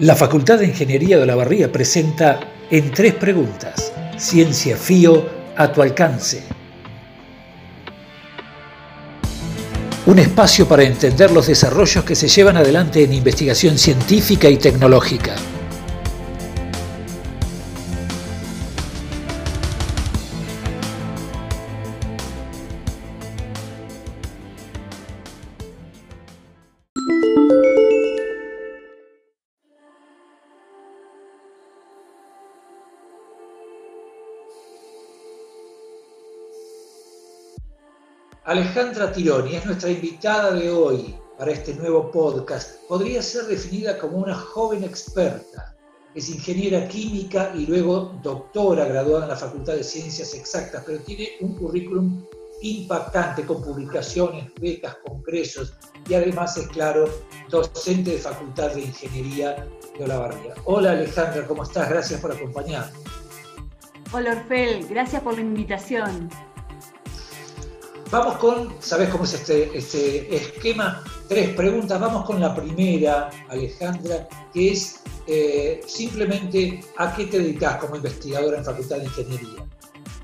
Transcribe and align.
La 0.00 0.14
Facultad 0.14 0.60
de 0.60 0.66
Ingeniería 0.66 1.18
de 1.18 1.26
la 1.26 1.34
Barría 1.34 1.72
presenta 1.72 2.38
en 2.70 2.92
tres 2.92 3.14
preguntas, 3.14 3.92
Ciencia 4.16 4.76
FIO 4.76 5.28
a 5.56 5.72
tu 5.72 5.82
alcance. 5.82 6.44
Un 10.06 10.20
espacio 10.20 10.68
para 10.68 10.84
entender 10.84 11.32
los 11.32 11.48
desarrollos 11.48 12.04
que 12.04 12.14
se 12.14 12.28
llevan 12.28 12.56
adelante 12.56 13.02
en 13.02 13.12
investigación 13.12 13.76
científica 13.76 14.48
y 14.48 14.56
tecnológica. 14.58 15.34
Alejandra 38.48 39.12
Tironi 39.12 39.56
es 39.56 39.66
nuestra 39.66 39.90
invitada 39.90 40.52
de 40.52 40.70
hoy 40.70 41.14
para 41.36 41.52
este 41.52 41.74
nuevo 41.74 42.10
podcast. 42.10 42.82
Podría 42.88 43.20
ser 43.20 43.44
definida 43.44 43.98
como 43.98 44.16
una 44.16 44.34
joven 44.34 44.84
experta. 44.84 45.76
Es 46.14 46.30
ingeniera 46.30 46.88
química 46.88 47.52
y 47.54 47.66
luego 47.66 48.18
doctora 48.22 48.86
graduada 48.86 49.24
en 49.24 49.28
la 49.32 49.36
Facultad 49.36 49.74
de 49.74 49.84
Ciencias 49.84 50.32
Exactas, 50.32 50.82
pero 50.86 50.98
tiene 51.00 51.28
un 51.42 51.56
currículum 51.56 52.24
impactante 52.62 53.44
con 53.44 53.62
publicaciones, 53.62 54.50
becas, 54.58 54.96
congresos 55.06 55.74
y 56.08 56.14
además 56.14 56.56
es 56.56 56.68
claro, 56.68 57.06
docente 57.50 58.12
de 58.12 58.18
Facultad 58.18 58.72
de 58.72 58.80
Ingeniería 58.80 59.68
de 59.98 60.04
Olavarría. 60.04 60.54
Hola 60.64 60.92
Alejandra, 60.92 61.46
¿cómo 61.46 61.64
estás? 61.64 61.90
Gracias 61.90 62.18
por 62.18 62.32
acompañarnos. 62.32 62.98
Hola 64.10 64.30
Orfel, 64.30 64.86
gracias 64.88 65.20
por 65.20 65.34
la 65.34 65.42
invitación. 65.42 66.30
Vamos 68.10 68.38
con, 68.38 68.70
¿sabes 68.80 69.10
cómo 69.10 69.24
es 69.24 69.34
este, 69.34 69.76
este 69.76 70.34
esquema? 70.34 71.04
Tres 71.28 71.50
preguntas. 71.50 72.00
Vamos 72.00 72.24
con 72.24 72.40
la 72.40 72.54
primera, 72.54 73.28
Alejandra, 73.50 74.26
que 74.54 74.72
es 74.72 75.00
eh, 75.26 75.82
simplemente 75.86 76.80
a 76.96 77.14
qué 77.14 77.26
te 77.26 77.38
dedicas 77.38 77.76
como 77.76 77.96
investigadora 77.96 78.56
en 78.56 78.64
Facultad 78.64 78.96
de 78.96 79.04
Ingeniería. 79.04 79.66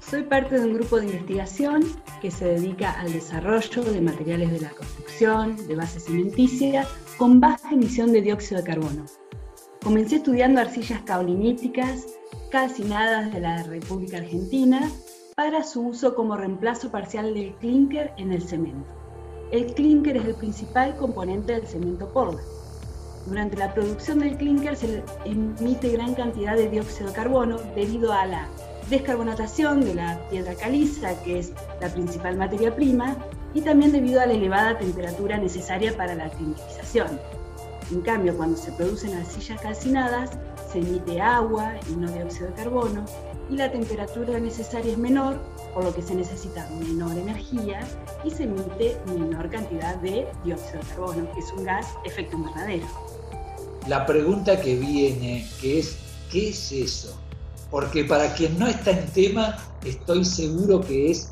Soy 0.01 0.23
parte 0.23 0.59
de 0.59 0.65
un 0.65 0.73
grupo 0.73 0.99
de 0.99 1.07
investigación 1.07 1.85
que 2.23 2.31
se 2.31 2.47
dedica 2.47 2.93
al 2.93 3.13
desarrollo 3.13 3.83
de 3.83 4.01
materiales 4.01 4.51
de 4.51 4.61
la 4.61 4.71
construcción, 4.71 5.67
de 5.67 5.77
bases 5.77 6.05
cementicias, 6.05 6.89
con 7.19 7.39
baja 7.39 7.71
emisión 7.71 8.13
de 8.13 8.23
dióxido 8.23 8.63
de 8.63 8.67
carbono. 8.67 9.05
Comencé 9.83 10.17
estudiando 10.17 10.63
arcillas 10.63 11.03
cauliníticas 11.03 12.07
calcinadas 12.51 13.31
de 13.31 13.41
la 13.41 13.63
República 13.65 14.17
Argentina 14.17 14.91
para 15.35 15.65
su 15.65 15.89
uso 15.89 16.15
como 16.15 16.37
reemplazo 16.37 16.91
parcial 16.91 17.35
del 17.35 17.55
clinker 17.57 18.13
en 18.17 18.33
el 18.33 18.43
cemento. 18.43 18.89
El 19.51 19.75
clinker 19.75 20.17
es 20.17 20.27
el 20.27 20.35
principal 20.35 20.97
componente 20.97 21.55
del 21.55 21.67
cemento 21.67 22.09
Portland. 22.13 22.47
Durante 23.27 23.57
la 23.57 23.73
producción 23.73 24.21
del 24.21 24.37
clinker 24.37 24.77
se 24.77 25.03
emite 25.25 25.89
gran 25.89 26.15
cantidad 26.15 26.57
de 26.57 26.69
dióxido 26.69 27.09
de 27.09 27.15
carbono 27.17 27.57
debido 27.75 28.13
a 28.13 28.27
la 28.27 28.49
descarbonatación 28.89 29.81
de 29.81 29.95
la 29.95 30.21
piedra 30.29 30.55
caliza, 30.55 31.21
que 31.25 31.39
es 31.39 31.53
la 31.81 31.89
principal 31.89 32.37
materia 32.37 32.75
prima, 32.75 33.17
y 33.55 33.63
también 33.63 33.93
debido 33.93 34.21
a 34.21 34.27
la 34.27 34.35
elevada 34.35 34.79
temperatura 34.79 35.39
necesaria 35.39 35.97
para 35.97 36.15
la 36.15 36.29
climatización. 36.29 37.19
En 37.91 38.03
cambio, 38.03 38.37
cuando 38.37 38.57
se 38.57 38.73
producen 38.73 39.15
arcillas 39.15 39.61
calcinadas, 39.61 40.31
se 40.71 40.79
emite 40.79 41.21
agua 41.21 41.73
y 41.91 41.97
no 41.97 42.11
dióxido 42.11 42.49
de 42.49 42.55
carbono, 42.55 43.05
y 43.51 43.57
la 43.57 43.71
temperatura 43.71 44.39
necesaria 44.39 44.93
es 44.93 44.99
menor, 44.99 45.39
por 45.73 45.85
lo 45.85 45.95
que 45.95 46.03
se 46.03 46.15
necesita 46.15 46.69
menor 46.79 47.17
energía 47.17 47.81
y 48.25 48.31
se 48.31 48.45
emite 48.45 48.97
menor 49.07 49.51
cantidad 49.51 49.97
de 49.97 50.27
dióxido 50.45 50.81
de 50.81 50.87
carbono, 50.89 51.33
que 51.33 51.41
es 51.41 51.53
un 51.53 51.65
gas 51.65 51.87
efecto 52.05 52.37
invernadero. 52.37 52.87
La 53.87 54.07
pregunta 54.07 54.61
que 54.61 54.77
viene, 54.77 55.47
que 55.61 55.81
es, 55.81 55.97
¿qué 56.31 56.51
es 56.51 56.73
eso? 56.73 57.19
Porque 57.71 58.05
para 58.05 58.33
quien 58.35 58.59
no 58.59 58.67
está 58.67 58.93
en 58.93 59.07
tema, 59.09 59.59
estoy 59.85 60.25
seguro 60.25 60.81
que 60.81 61.11
es 61.11 61.29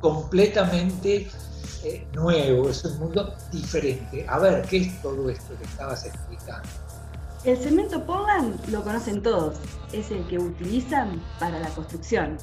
completamente 0.00 1.28
eh, 1.82 2.06
nuevo, 2.12 2.68
es 2.68 2.84
un 2.84 2.98
mundo 2.98 3.34
diferente. 3.50 4.24
A 4.28 4.38
ver, 4.38 4.62
¿qué 4.62 4.78
es 4.78 5.02
todo 5.02 5.28
esto 5.30 5.56
que 5.58 5.64
estabas 5.64 6.04
explicando? 6.04 6.68
El 7.46 7.56
cemento 7.56 8.04
Portland 8.04 8.58
lo 8.70 8.82
conocen 8.82 9.22
todos, 9.22 9.54
es 9.92 10.10
el 10.10 10.26
que 10.26 10.36
utilizan 10.36 11.22
para 11.38 11.60
la 11.60 11.68
construcción. 11.68 12.38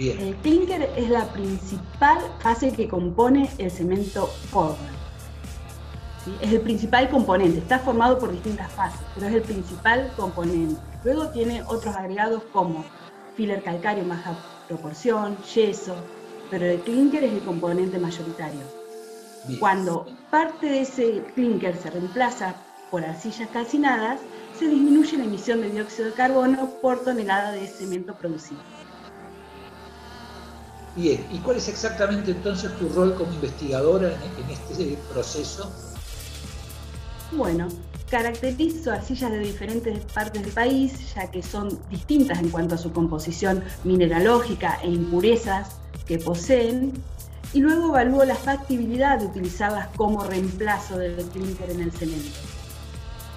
El 0.00 0.34
clinker 0.42 0.90
es 0.96 1.08
la 1.08 1.32
principal 1.32 2.18
fase 2.40 2.72
que 2.72 2.88
compone 2.88 3.48
el 3.58 3.70
cemento 3.70 4.28
Portland. 4.50 4.96
Es 6.42 6.52
el 6.52 6.60
principal 6.60 7.08
componente, 7.08 7.58
está 7.58 7.78
formado 7.78 8.18
por 8.18 8.32
distintas 8.32 8.68
fases, 8.72 8.98
pero 9.14 9.28
es 9.28 9.34
el 9.34 9.42
principal 9.42 10.12
componente. 10.16 10.80
Luego 11.04 11.28
tiene 11.28 11.62
otros 11.62 11.94
agregados 11.94 12.42
como 12.52 12.84
filler 13.36 13.62
calcáreo 13.62 14.02
en 14.02 14.08
baja 14.08 14.36
proporción, 14.66 15.38
yeso, 15.54 15.94
pero 16.50 16.66
el 16.66 16.80
clinker 16.80 17.22
es 17.22 17.32
el 17.32 17.42
componente 17.42 17.96
mayoritario. 18.00 18.62
Cuando 19.60 20.04
parte 20.32 20.66
de 20.66 20.80
ese 20.80 21.22
clinker 21.36 21.76
se 21.76 21.90
reemplaza 21.90 22.56
por 22.90 23.04
arcillas 23.04 23.48
calcinadas, 23.50 24.20
se 24.58 24.68
disminuye 24.68 25.18
la 25.18 25.24
emisión 25.24 25.60
de 25.60 25.70
dióxido 25.70 26.08
de 26.08 26.14
carbono 26.14 26.70
por 26.80 27.02
tonelada 27.04 27.52
de 27.52 27.66
cemento 27.66 28.14
producido. 28.14 28.60
Bien, 30.94 31.26
¿y 31.30 31.38
cuál 31.38 31.58
es 31.58 31.68
exactamente 31.68 32.30
entonces 32.30 32.74
tu 32.78 32.88
rol 32.88 33.14
como 33.16 33.30
investigadora 33.32 34.08
en, 34.08 34.50
este 34.50 34.96
proceso? 35.12 35.70
Bueno, 37.32 37.68
caracterizo 38.08 38.92
arcillas 38.92 39.30
de 39.30 39.40
diferentes 39.40 39.98
partes 40.12 40.42
del 40.42 40.52
país, 40.52 41.14
ya 41.14 41.30
que 41.30 41.42
son 41.42 41.78
distintas 41.90 42.38
en 42.38 42.48
cuanto 42.48 42.76
a 42.76 42.78
su 42.78 42.92
composición 42.92 43.62
mineralógica 43.84 44.78
e 44.82 44.88
impurezas 44.88 45.76
que 46.06 46.18
poseen, 46.18 46.94
y 47.52 47.60
luego 47.60 47.88
evalúo 47.88 48.24
la 48.24 48.34
factibilidad 48.34 49.18
de 49.18 49.26
utilizarlas 49.26 49.88
como 49.96 50.24
reemplazo 50.24 50.98
del 50.98 51.16
clinker 51.26 51.70
en 51.70 51.82
el 51.82 51.92
cemento 51.92 52.30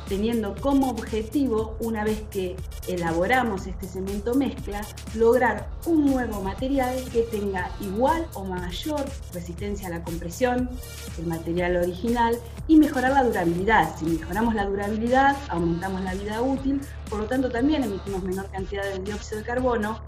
teniendo 0.10 0.56
como 0.56 0.90
objetivo, 0.90 1.78
una 1.80 2.04
vez 2.04 2.24
que 2.32 2.56
elaboramos 2.88 3.68
este 3.68 3.88
cemento 3.88 4.34
mezcla, 4.34 4.82
lograr 5.14 5.70
un 5.86 6.08
nuevo 6.08 6.42
material 6.42 6.96
que 7.14 7.22
tenga 7.22 7.70
igual 7.80 8.28
o 8.34 8.44
mayor 8.44 9.06
resistencia 9.32 9.88
a 9.88 9.92
la 9.92 10.04
compresión 10.04 10.68
que 11.16 11.22
el 11.22 11.28
material 11.28 11.78
original 11.78 12.38
y 12.68 12.78
mejorar 12.78 13.12
la 13.12 13.24
durabilidad. 13.24 13.96
Si 13.98 14.06
mejoramos 14.06 14.56
la 14.56 14.66
durabilidad, 14.66 15.38
aumentamos 15.48 16.02
la 16.02 16.16
vida 16.16 16.42
útil, 16.42 16.82
por 17.08 17.20
lo 17.20 17.26
tanto 17.26 17.50
también 17.50 17.84
emitimos 17.84 18.24
menor 18.24 18.50
cantidad 18.50 18.84
de 18.84 19.00
dióxido 19.00 19.40
de 19.40 19.46
carbono, 19.46 20.02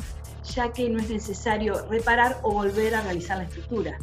ya 0.56 0.74
que 0.74 0.90
no 0.90 1.00
es 1.00 1.10
necesario 1.10 1.86
reparar 1.90 2.40
o 2.42 2.52
volver 2.52 2.96
a 2.96 3.02
realizar 3.02 3.38
la 3.38 3.44
estructura. 3.44 4.00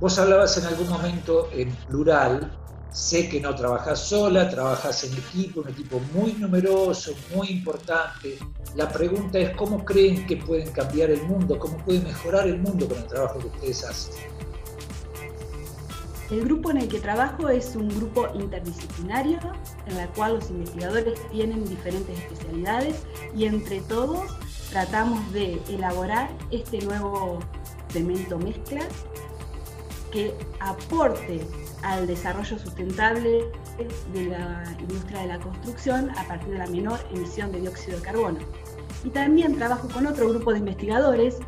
Vos 0.00 0.18
hablabas 0.18 0.56
en 0.56 0.64
algún 0.64 0.88
momento 0.88 1.48
en 1.52 1.70
plural 1.86 2.50
Sé 2.92 3.28
que 3.30 3.40
no 3.40 3.54
trabajas 3.54 4.00
sola, 4.00 4.50
trabajas 4.50 5.04
en 5.04 5.14
equipo, 5.14 5.62
un 5.62 5.68
equipo 5.70 5.98
muy 6.12 6.34
numeroso, 6.34 7.12
muy 7.34 7.48
importante. 7.48 8.38
La 8.74 8.90
pregunta 8.90 9.38
es 9.38 9.56
cómo 9.56 9.82
creen 9.82 10.26
que 10.26 10.36
pueden 10.36 10.70
cambiar 10.72 11.10
el 11.10 11.22
mundo, 11.22 11.58
cómo 11.58 11.78
pueden 11.78 12.04
mejorar 12.04 12.46
el 12.46 12.58
mundo 12.58 12.86
con 12.86 12.98
el 12.98 13.06
trabajo 13.06 13.38
que 13.38 13.46
ustedes 13.46 13.84
hacen. 13.84 14.14
El 16.30 16.44
grupo 16.44 16.70
en 16.70 16.78
el 16.78 16.88
que 16.88 16.98
trabajo 16.98 17.48
es 17.48 17.74
un 17.76 17.88
grupo 17.88 18.28
interdisciplinario 18.34 19.38
en 19.86 19.96
el 19.96 20.08
cual 20.10 20.34
los 20.34 20.50
investigadores 20.50 21.18
tienen 21.30 21.64
diferentes 21.64 22.18
especialidades 22.18 22.96
y 23.34 23.46
entre 23.46 23.80
todos 23.82 24.30
tratamos 24.70 25.32
de 25.32 25.60
elaborar 25.68 26.30
este 26.50 26.78
nuevo 26.80 27.38
cemento 27.90 28.38
mezcla 28.38 28.80
que 30.10 30.34
aporte 30.60 31.40
al 31.82 32.06
desarrollo 32.06 32.58
sustentable 32.58 33.44
de 34.12 34.24
la 34.26 34.64
industria 34.78 35.20
de 35.20 35.26
la 35.26 35.38
construcción 35.40 36.10
a 36.16 36.26
partir 36.26 36.50
de 36.50 36.58
la 36.58 36.66
menor 36.66 37.00
emisión 37.12 37.52
de 37.52 37.60
dióxido 37.60 37.98
de 37.98 38.02
carbono. 38.02 38.38
Y 39.04 39.10
también 39.10 39.56
trabajo 39.56 39.88
con 39.88 40.06
otro 40.06 40.28
grupo 40.28 40.52
de 40.52 40.60
investigadores 40.60 41.38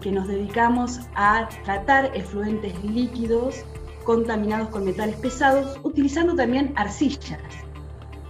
que 0.00 0.10
nos 0.10 0.28
dedicamos 0.28 1.00
a 1.14 1.48
tratar 1.64 2.10
efluentes 2.16 2.82
líquidos 2.84 3.64
contaminados 4.04 4.68
con 4.68 4.84
metales 4.84 5.16
pesados, 5.16 5.78
utilizando 5.82 6.34
también 6.34 6.72
arcillas. 6.76 7.40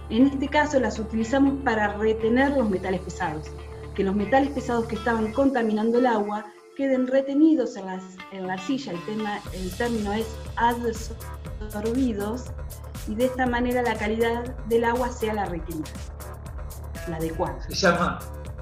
En 0.09 0.27
este 0.27 0.47
caso 0.47 0.79
las 0.79 0.99
utilizamos 0.99 1.61
para 1.63 1.93
retener 1.97 2.51
los 2.51 2.69
metales 2.69 3.01
pesados, 3.01 3.47
que 3.93 4.03
los 4.03 4.15
metales 4.15 4.49
pesados 4.49 4.85
que 4.87 4.95
estaban 4.95 5.31
contaminando 5.33 5.99
el 5.99 6.07
agua 6.07 6.45
queden 6.77 7.07
retenidos 7.07 7.75
en, 7.75 8.47
la 8.47 8.53
arcilla, 8.53 8.93
el, 8.93 9.05
tema, 9.05 9.41
el 9.51 9.71
término 9.71 10.13
es 10.13 10.27
adsorbidos, 10.55 12.45
y 13.07 13.15
de 13.15 13.25
esta 13.25 13.47
manera 13.47 13.81
la 13.81 13.95
calidad 13.95 14.55
del 14.67 14.83
agua 14.83 15.11
sea 15.11 15.33
la 15.33 15.45
requerida, 15.45 15.89
la 17.09 17.17
adecuada. 17.17 17.59
Se 17.67 17.73
llama, 17.73 18.19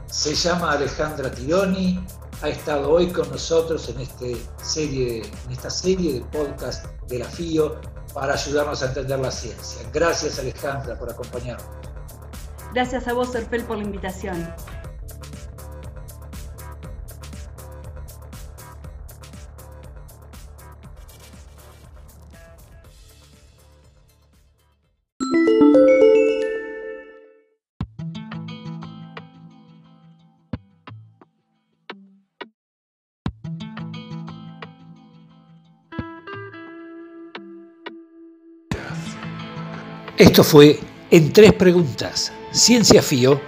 se 0.07 0.33
llama 0.33 0.71
Alejandra 0.71 1.29
Tironi, 1.29 2.01
ha 2.41 2.47
estado 2.47 2.89
hoy 2.89 3.11
con 3.11 3.29
nosotros 3.29 3.89
en, 3.89 3.99
este 3.99 4.37
serie, 4.61 5.23
en 5.45 5.51
esta 5.51 5.69
serie 5.69 6.13
de 6.13 6.21
podcast 6.21 6.85
de 7.07 7.19
la 7.19 7.25
FIO 7.25 7.81
para 8.13 8.33
ayudarnos 8.33 8.81
a 8.81 8.87
entender 8.87 9.19
la 9.19 9.31
ciencia. 9.31 9.85
Gracias 9.93 10.39
Alejandra 10.39 10.97
por 10.97 11.11
acompañarnos. 11.11 11.67
Gracias 12.73 13.07
a 13.07 13.13
vos, 13.13 13.31
Serpel, 13.31 13.63
por 13.63 13.77
la 13.77 13.83
invitación. 13.83 14.53
Esto 40.17 40.45
fue 40.45 40.79
En 41.11 41.33
Tres 41.33 41.51
Preguntas, 41.51 42.31
Ciencia 42.49 43.01
FIO, 43.01 43.41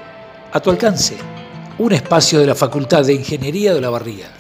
a 0.52 0.60
tu 0.60 0.70
alcance, 0.70 1.16
un 1.78 1.94
espacio 1.94 2.40
de 2.42 2.46
la 2.46 2.56
Facultad 2.56 3.06
de 3.06 3.14
Ingeniería 3.14 3.74
de 3.74 3.80
la 3.80 3.90
Barría. 3.90 4.37